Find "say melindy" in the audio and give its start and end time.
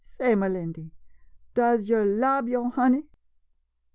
0.17-0.89